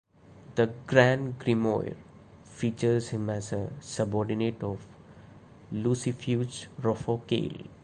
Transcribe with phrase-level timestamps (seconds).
[0.55, 1.95] The "Grand Grimoire"
[2.43, 4.83] features him as a subordinate of
[5.71, 7.67] Lucifuge Rofocale.